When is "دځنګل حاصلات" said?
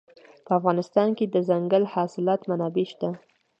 1.35-2.41